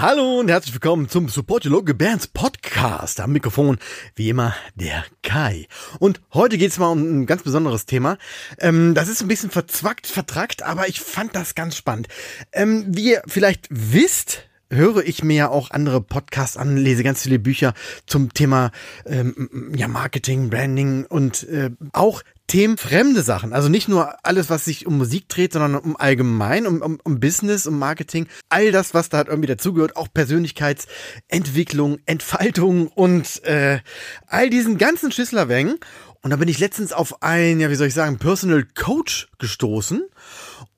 [0.00, 3.18] Hallo und herzlich willkommen zum Support Your Local Bands Podcast.
[3.18, 3.78] Am Mikrofon,
[4.14, 5.66] wie immer, der Kai.
[5.98, 8.16] Und heute geht's mal um ein ganz besonderes Thema.
[8.60, 12.06] Ähm, das ist ein bisschen verzwackt, vertrackt, aber ich fand das ganz spannend.
[12.52, 17.22] Ähm, wie ihr vielleicht wisst, höre ich mir ja auch andere Podcasts an, lese ganz
[17.22, 17.74] viele Bücher
[18.06, 18.70] zum Thema
[19.06, 23.52] ähm, ja, Marketing, Branding und äh, auch themenfremde Sachen.
[23.52, 27.20] Also nicht nur alles, was sich um Musik dreht, sondern um allgemein, um, um, um
[27.20, 28.26] Business, um Marketing.
[28.48, 33.80] All das, was da halt irgendwie dazugehört, auch Persönlichkeitsentwicklung, Entfaltung und äh,
[34.26, 35.78] all diesen ganzen Schisslerwängen.
[36.22, 40.02] Und da bin ich letztens auf ein, ja, wie soll ich sagen, Personal Coach gestoßen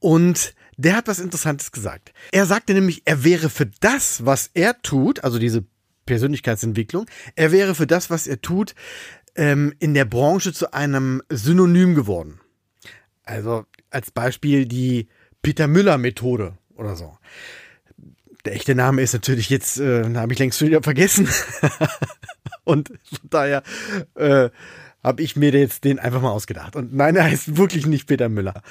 [0.01, 2.13] und der hat was Interessantes gesagt.
[2.33, 5.65] Er sagte nämlich, er wäre für das, was er tut, also diese
[6.07, 8.75] Persönlichkeitsentwicklung, er wäre für das, was er tut,
[9.37, 12.41] ähm, in der Branche zu einem Synonym geworden.
[13.25, 15.09] Also als Beispiel die
[15.43, 17.17] Peter Müller Methode oder so.
[18.47, 21.29] Der echte Name ist natürlich jetzt, äh, habe ich längst wieder vergessen.
[22.65, 23.63] Und von daher
[24.15, 24.49] äh,
[25.05, 26.75] habe ich mir jetzt den einfach mal ausgedacht.
[26.75, 28.63] Und nein, er heißt wirklich nicht Peter Müller.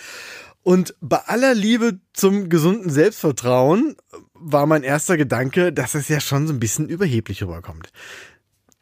[0.63, 3.95] Und bei aller Liebe zum gesunden Selbstvertrauen
[4.33, 7.91] war mein erster Gedanke, dass es ja schon so ein bisschen überheblich rüberkommt.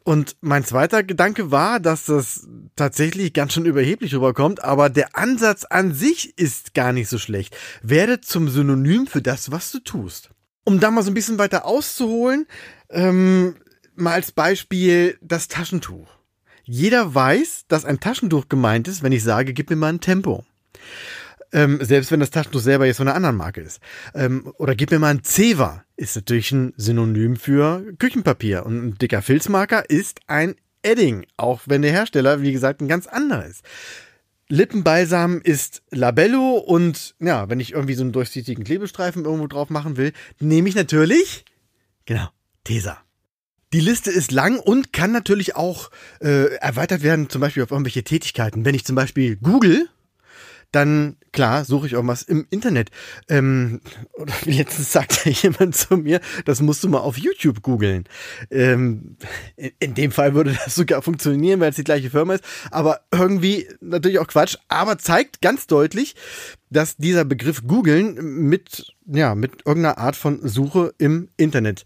[0.08, 5.64] Und mein zweiter Gedanke war, dass das tatsächlich ganz schön überheblich rüberkommt, aber der Ansatz
[5.64, 7.54] an sich ist gar nicht so schlecht.
[7.82, 10.30] Werde zum Synonym für das, was du tust.
[10.64, 12.46] Um da mal so ein bisschen weiter auszuholen,
[12.88, 13.56] ähm,
[13.96, 16.08] mal als Beispiel das Taschentuch.
[16.64, 20.44] Jeder weiß, dass ein Taschentuch gemeint ist, wenn ich sage, gib mir mal ein Tempo.
[21.52, 23.80] Ähm, selbst wenn das Taschentuch selber jetzt von einer anderen Marke ist.
[24.14, 28.66] Ähm, oder gib mir mal ein Zewa, ist natürlich ein Synonym für Küchenpapier.
[28.66, 33.06] Und ein dicker Filzmarker ist ein Edding, auch wenn der Hersteller, wie gesagt, ein ganz
[33.06, 33.62] anderer ist.
[34.48, 39.98] Lippenbalsam ist Labello und ja, wenn ich irgendwie so einen durchsichtigen Klebestreifen irgendwo drauf machen
[39.98, 41.44] will, nehme ich natürlich,
[42.06, 42.28] genau,
[42.64, 42.98] Tesa.
[43.74, 45.90] Die Liste ist lang und kann natürlich auch
[46.22, 48.64] äh, erweitert werden, zum Beispiel auf irgendwelche Tätigkeiten.
[48.64, 49.90] Wenn ich zum Beispiel Google
[50.72, 52.90] dann klar suche ich auch was im Internet.
[53.28, 53.80] Ähm,
[54.14, 58.04] oder letztens sagte jemand zu mir, das musst du mal auf YouTube googeln.
[58.50, 59.16] Ähm,
[59.56, 62.44] in, in, dem Fall würde das sogar funktionieren, weil es die gleiche Firma ist.
[62.70, 64.56] Aber irgendwie natürlich auch Quatsch.
[64.68, 66.14] Aber zeigt ganz deutlich,
[66.70, 68.14] dass dieser Begriff googeln
[68.48, 71.84] mit ja, mit irgendeiner Art von Suche im Internet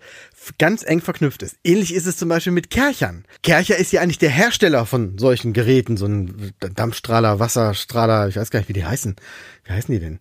[0.59, 1.57] ganz eng verknüpft ist.
[1.63, 3.25] Ähnlich ist es zum Beispiel mit Kerchern.
[3.43, 8.51] Kercher ist ja eigentlich der Hersteller von solchen Geräten, so ein Dampfstrahler, Wasserstrahler, ich weiß
[8.51, 9.17] gar nicht, wie die heißen.
[9.65, 10.21] Wie heißen die denn?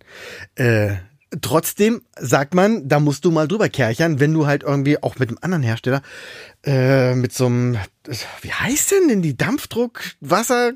[0.56, 0.98] Äh,
[1.42, 5.30] trotzdem sagt man, da musst du mal drüber kerchern, wenn du halt irgendwie auch mit
[5.30, 6.02] einem anderen Hersteller,
[6.64, 7.78] äh, mit so einem,
[8.42, 10.74] wie heißt denn denn die Dampfdruck, Wasser,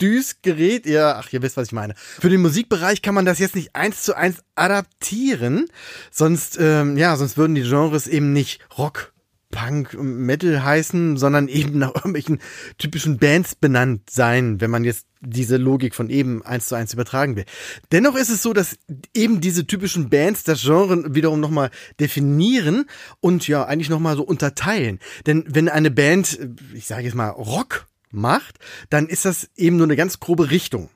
[0.00, 1.94] Düsgerät, ihr, ach, ihr wisst, was ich meine.
[1.96, 5.66] Für den Musikbereich kann man das jetzt nicht eins zu eins adaptieren,
[6.10, 9.12] sonst, ähm, ja, sonst würden die Genres eben nicht Rock,
[9.50, 12.38] Punk, Metal heißen, sondern eben nach irgendwelchen
[12.76, 17.34] typischen Bands benannt sein, wenn man jetzt diese Logik von eben eins zu eins übertragen
[17.34, 17.44] will.
[17.90, 18.76] Dennoch ist es so, dass
[19.14, 22.84] eben diese typischen Bands das Genre wiederum nochmal definieren
[23.20, 25.00] und ja, eigentlich nochmal so unterteilen.
[25.26, 26.38] Denn wenn eine Band,
[26.74, 28.58] ich sage jetzt mal Rock macht,
[28.90, 30.90] dann ist das eben nur eine ganz grobe Richtung.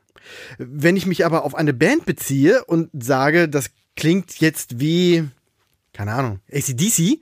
[0.58, 5.28] Wenn ich mich aber auf eine Band beziehe und sage, das klingt jetzt wie,
[5.92, 7.20] keine Ahnung, ACDC,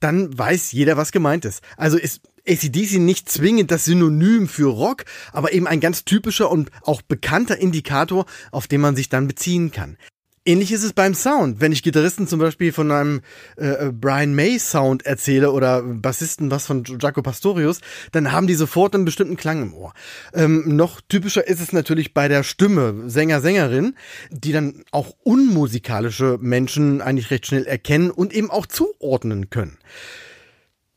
[0.00, 1.62] dann weiß jeder, was gemeint ist.
[1.76, 6.70] Also ist ACDC nicht zwingend das Synonym für Rock, aber eben ein ganz typischer und
[6.82, 9.98] auch bekannter Indikator, auf den man sich dann beziehen kann.
[10.44, 11.60] Ähnlich ist es beim Sound.
[11.60, 13.20] Wenn ich Gitarristen zum Beispiel von einem
[13.56, 17.80] äh, Brian May Sound erzähle oder Bassisten was von Jaco Pastorius,
[18.12, 19.92] dann haben die sofort einen bestimmten Klang im Ohr.
[20.32, 23.94] Ähm, noch typischer ist es natürlich bei der Stimme, Sänger, Sängerin,
[24.30, 29.78] die dann auch unmusikalische Menschen eigentlich recht schnell erkennen und eben auch zuordnen können.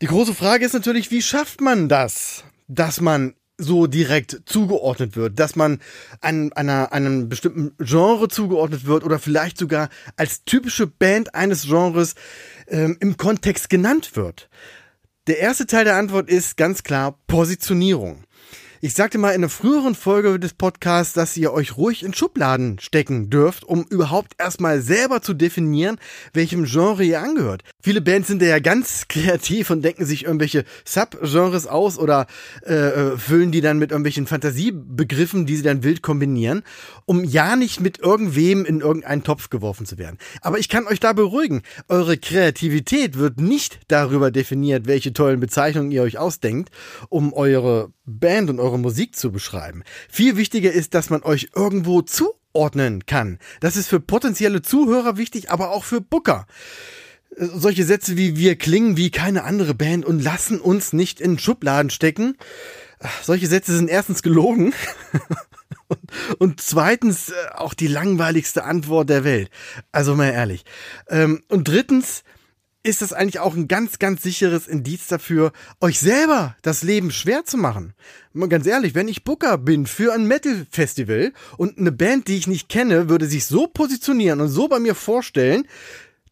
[0.02, 2.44] Die große Frage ist natürlich, wie schafft man das?
[2.74, 5.80] dass man so direkt zugeordnet wird, dass man
[6.20, 12.16] an einer, einem bestimmten Genre zugeordnet wird oder vielleicht sogar als typische Band eines Genres
[12.68, 14.50] ähm, im Kontext genannt wird.
[15.28, 18.24] Der erste Teil der Antwort ist ganz klar Positionierung.
[18.84, 22.80] Ich sagte mal in einer früheren Folge des Podcasts, dass ihr euch ruhig in Schubladen
[22.80, 26.00] stecken dürft, um überhaupt erstmal selber zu definieren,
[26.34, 27.62] welchem Genre ihr angehört.
[27.80, 32.26] Viele Bands sind ja ganz kreativ und denken sich irgendwelche Subgenres aus oder
[32.66, 36.64] äh, äh, füllen die dann mit irgendwelchen Fantasiebegriffen, die sie dann wild kombinieren,
[37.06, 40.18] um ja nicht mit irgendwem in irgendeinen Topf geworfen zu werden.
[40.42, 45.92] Aber ich kann euch da beruhigen, eure Kreativität wird nicht darüber definiert, welche tollen Bezeichnungen
[45.92, 46.72] ihr euch ausdenkt,
[47.10, 49.84] um eure Band und eure Musik zu beschreiben.
[50.10, 53.40] Viel wichtiger ist, dass man euch irgendwo zuordnen kann.
[53.60, 56.46] Das ist für potenzielle Zuhörer wichtig, aber auch für Booker.
[57.38, 61.90] Solche Sätze wie wir klingen wie keine andere Band und lassen uns nicht in Schubladen
[61.90, 62.38] stecken.
[63.24, 64.74] Solche Sätze sind erstens gelogen
[66.38, 69.50] und, zweitens äh, auch die langweiligste Antwort der Welt.
[69.92, 70.66] Also mal ehrlich.
[71.10, 72.24] Ähm, und drittens,
[72.84, 77.46] ist das eigentlich auch ein ganz, ganz sicheres Indiz dafür, euch selber das Leben schwer
[77.46, 77.94] zu machen.
[78.34, 82.48] Mal ganz ehrlich, wenn ich Booker bin für ein Metal-Festival und eine Band, die ich
[82.48, 85.68] nicht kenne, würde sich so positionieren und so bei mir vorstellen,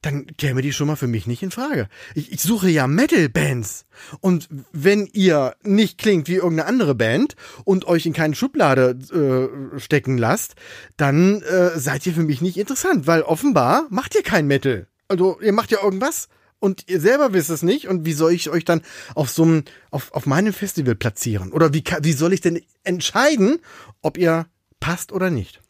[0.02, 1.90] dann käme die schon mal für mich nicht in Frage.
[2.16, 3.86] Ich, ich suche ja Metal-Bands.
[4.22, 7.36] Und wenn ihr nicht klingt wie irgendeine andere Band
[7.66, 10.56] und euch in keine Schublade äh, stecken lasst,
[10.96, 14.88] dann äh, seid ihr für mich nicht interessant, weil offenbar macht ihr kein Metal.
[15.10, 18.50] Also ihr macht ja irgendwas und ihr selber wisst es nicht und wie soll ich
[18.50, 18.82] euch dann
[19.16, 21.52] auf so einem, auf, auf meinem Festival platzieren?
[21.52, 23.60] Oder wie, wie soll ich denn entscheiden,
[24.02, 24.46] ob ihr
[24.80, 25.62] passt oder nicht?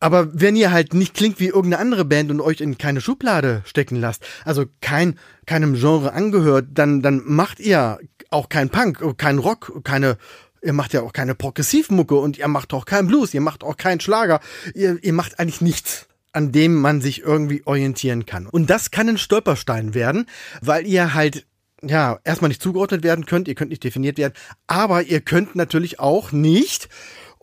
[0.00, 3.62] Aber wenn ihr halt nicht klingt wie irgendeine andere Band und euch in keine Schublade
[3.64, 5.16] stecken lasst, also kein,
[5.46, 8.00] keinem Genre angehört, dann, dann macht ihr
[8.30, 10.16] auch kein Punk, kein Rock, keine,
[10.60, 13.76] ihr macht ja auch keine Progressivmucke und ihr macht auch keinen Blues, ihr macht auch
[13.76, 14.40] keinen Schlager,
[14.74, 18.46] ihr, ihr macht eigentlich nichts an dem man sich irgendwie orientieren kann.
[18.46, 20.26] Und das kann ein Stolperstein werden,
[20.60, 21.46] weil ihr halt
[21.82, 24.34] ja, erstmal nicht zugeordnet werden könnt, ihr könnt nicht definiert werden,
[24.66, 26.88] aber ihr könnt natürlich auch nicht,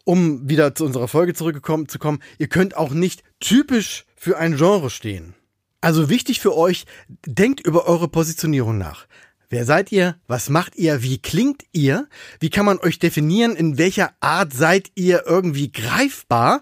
[0.05, 4.55] um wieder zu unserer Folge zurückgekommen zu kommen, ihr könnt auch nicht typisch für ein
[4.55, 5.35] Genre stehen.
[5.81, 6.85] Also wichtig für euch,
[7.25, 9.07] denkt über eure Positionierung nach.
[9.49, 10.15] Wer seid ihr?
[10.27, 11.01] Was macht ihr?
[11.01, 12.07] Wie klingt ihr?
[12.39, 13.55] Wie kann man euch definieren?
[13.55, 16.61] In welcher Art seid ihr irgendwie greifbar?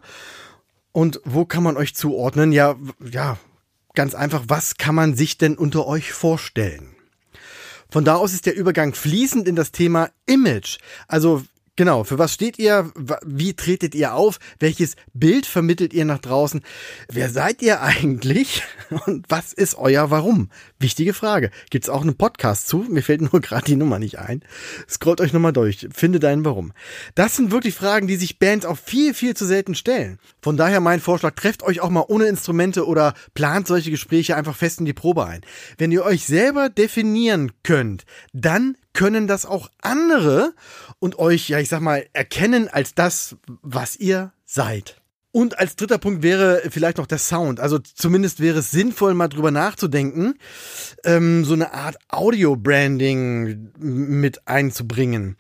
[0.97, 2.51] Und wo kann man euch zuordnen?
[2.51, 2.75] Ja,
[3.11, 3.37] ja,
[3.93, 6.95] ganz einfach, was kann man sich denn unter euch vorstellen?
[7.87, 10.79] Von da aus ist der Übergang fließend in das Thema Image.
[11.07, 11.43] Also
[11.77, 12.91] Genau, für was steht ihr?
[13.23, 14.39] Wie tretet ihr auf?
[14.59, 16.61] Welches Bild vermittelt ihr nach draußen?
[17.07, 18.63] Wer seid ihr eigentlich?
[19.05, 20.49] Und was ist euer Warum?
[20.79, 21.51] Wichtige Frage.
[21.69, 22.87] Gibt's auch einen Podcast zu?
[22.89, 24.41] Mir fällt nur gerade die Nummer nicht ein.
[24.89, 25.87] Scrollt euch nochmal durch.
[25.93, 26.73] Finde deinen Warum.
[27.13, 30.17] Das sind wirklich Fragen, die sich Bands auch viel, viel zu selten stellen.
[30.41, 34.55] Von daher mein Vorschlag, trefft euch auch mal ohne Instrumente oder plant solche Gespräche einfach
[34.55, 35.41] fest in die Probe ein.
[35.77, 40.55] Wenn ihr euch selber definieren könnt, dann können das auch andere
[40.97, 44.99] und euch, ja, ich sag mal, erkennen als das, was ihr seid.
[45.31, 47.59] Und als dritter Punkt wäre vielleicht noch der Sound.
[47.59, 50.35] Also zumindest wäre es sinnvoll, mal drüber nachzudenken,
[51.03, 55.35] ähm, so eine Art Audio-Branding mit einzubringen.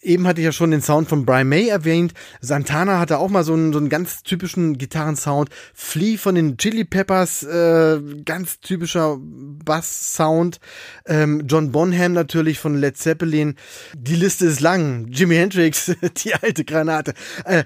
[0.00, 2.14] Eben hatte ich ja schon den Sound von Brian May erwähnt.
[2.40, 5.50] Santana hatte auch mal so einen, so einen ganz typischen Gitarrensound.
[5.74, 10.58] Flea von den Chili Peppers, äh, ganz typischer Bass-Sound.
[11.06, 13.56] Ähm, John Bonham natürlich von Led Zeppelin.
[13.94, 15.06] Die Liste ist lang.
[15.08, 15.92] Jimi Hendrix,
[16.24, 17.12] die alte Granate.
[17.44, 17.64] Äh,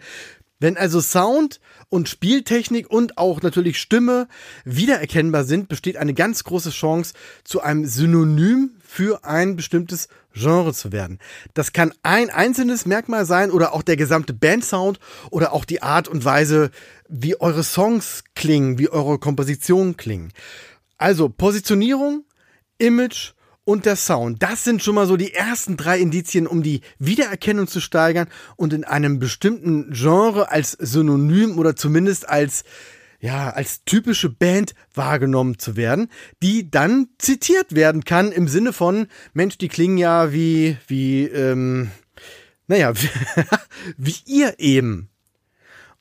[0.63, 4.29] wenn also Sound und Spieltechnik und auch natürlich Stimme
[4.65, 7.15] wiedererkennbar sind, besteht eine ganz große Chance,
[7.45, 11.19] zu einem Synonym für ein bestimmtes Genre zu werden.
[11.55, 14.99] Das kann ein einzelnes Merkmal sein oder auch der gesamte Bandsound
[15.31, 16.71] oder auch die Art und Weise,
[17.09, 20.33] wie eure Songs klingen, wie eure Kompositionen klingen.
[20.97, 22.25] Also Positionierung,
[22.79, 23.33] Image
[23.65, 24.43] und der Sound.
[24.43, 28.73] Das sind schon mal so die ersten drei Indizien, um die Wiedererkennung zu steigern und
[28.73, 32.65] in einem bestimmten Genre als Synonym oder zumindest als
[33.21, 36.09] ja, als typische Band wahrgenommen zu werden,
[36.43, 41.93] die dann zitiert werden kann im Sinne von, Mensch, die klingen ja wie, wie, ähm,
[42.67, 42.93] naja,
[43.97, 45.09] wie ihr eben.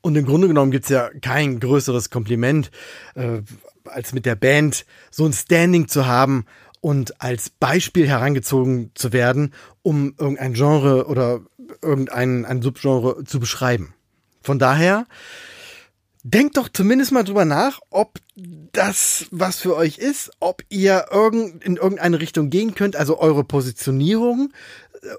[0.01, 2.71] Und im Grunde genommen gibt's ja kein größeres Kompliment,
[3.13, 3.43] äh,
[3.85, 6.45] als mit der Band so ein Standing zu haben
[6.81, 11.41] und als Beispiel herangezogen zu werden, um irgendein Genre oder
[11.81, 13.93] irgendein ein Subgenre zu beschreiben.
[14.41, 15.05] Von daher,
[16.23, 18.19] denkt doch zumindest mal drüber nach, ob
[18.71, 23.43] das was für euch ist, ob ihr irgend, in irgendeine Richtung gehen könnt, also eure
[23.43, 24.51] Positionierung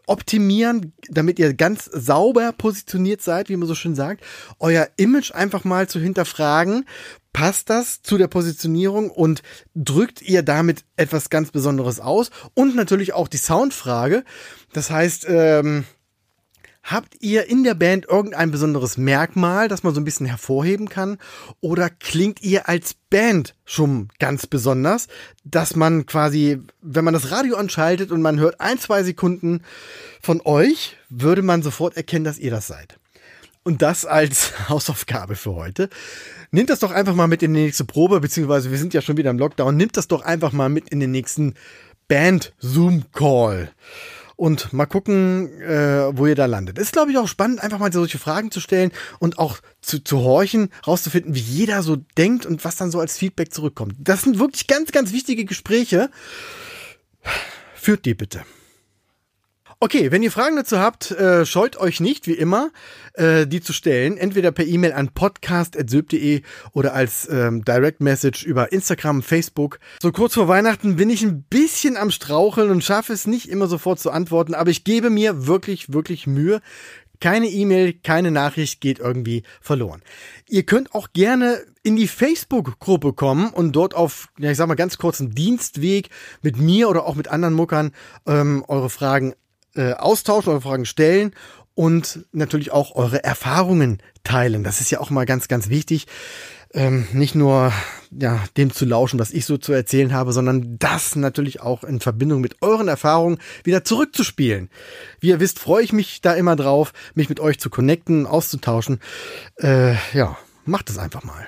[0.06, 4.22] optimieren, damit ihr ganz sauber positioniert seid, wie man so schön sagt,
[4.58, 6.86] euer Image einfach mal zu hinterfragen,
[7.32, 9.42] passt das zu der Positionierung und
[9.74, 12.30] drückt ihr damit etwas ganz Besonderes aus?
[12.54, 14.24] Und natürlich auch die Soundfrage.
[14.72, 15.84] Das heißt, ähm,
[16.82, 21.18] Habt ihr in der Band irgendein besonderes Merkmal, das man so ein bisschen hervorheben kann?
[21.60, 25.06] Oder klingt ihr als Band schon ganz besonders,
[25.44, 29.62] dass man quasi, wenn man das Radio anschaltet und man hört ein, zwei Sekunden
[30.20, 32.98] von euch, würde man sofort erkennen, dass ihr das seid.
[33.62, 35.88] Und das als Hausaufgabe für heute.
[36.50, 39.16] Nehmt das doch einfach mal mit in die nächste Probe, beziehungsweise wir sind ja schon
[39.16, 39.76] wieder im Lockdown.
[39.76, 41.54] Nehmt das doch einfach mal mit in den nächsten
[42.08, 43.70] Band-Zoom-Call
[44.42, 46.76] und mal gucken, äh, wo ihr da landet.
[46.76, 50.18] Ist, glaube ich, auch spannend, einfach mal solche Fragen zu stellen und auch zu, zu
[50.18, 53.94] horchen, rauszufinden, wie jeder so denkt und was dann so als Feedback zurückkommt.
[54.00, 56.10] Das sind wirklich ganz, ganz wichtige Gespräche.
[57.76, 58.42] Führt die bitte.
[59.84, 62.70] Okay, wenn ihr Fragen dazu habt, äh, scheut euch nicht, wie immer,
[63.14, 64.16] äh, die zu stellen.
[64.16, 69.80] Entweder per E-Mail an podcast.sylp.de oder als ähm, Direct Message über Instagram, Facebook.
[70.00, 73.66] So kurz vor Weihnachten bin ich ein bisschen am Straucheln und schaffe es nicht immer
[73.66, 76.60] sofort zu antworten, aber ich gebe mir wirklich, wirklich Mühe.
[77.18, 80.02] Keine E-Mail, keine Nachricht geht irgendwie verloren.
[80.48, 84.76] Ihr könnt auch gerne in die Facebook-Gruppe kommen und dort auf, ja, ich sag mal,
[84.76, 86.08] ganz kurzen Dienstweg
[86.40, 87.90] mit mir oder auch mit anderen Muckern
[88.26, 89.34] ähm, eure Fragen
[89.74, 91.32] äh, austauschen, eure Fragen stellen
[91.74, 94.64] und natürlich auch eure Erfahrungen teilen.
[94.64, 96.06] Das ist ja auch mal ganz, ganz wichtig.
[96.74, 97.70] Ähm, nicht nur
[98.10, 102.00] ja, dem zu lauschen, was ich so zu erzählen habe, sondern das natürlich auch in
[102.00, 104.70] Verbindung mit euren Erfahrungen wieder zurückzuspielen.
[105.20, 109.00] Wie ihr wisst, freue ich mich da immer drauf, mich mit euch zu connecten, auszutauschen.
[109.56, 111.46] Äh, ja, macht es einfach mal.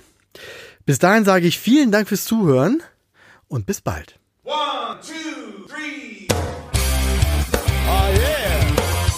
[0.85, 2.83] Bis dahin sage ich vielen Dank fürs Zuhören
[3.49, 4.19] und bis bald.
[4.45, 5.44] One, two,